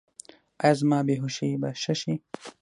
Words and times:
ایا 0.63 0.73
زما 0.79 0.99
بې 1.07 1.15
هوښي 1.21 1.49
به 1.61 1.69
ښه 1.81 1.93
شي؟ 1.99 2.13